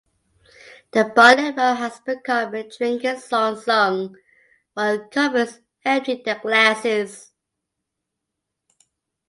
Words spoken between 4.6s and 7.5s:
while comrades empty their glasses.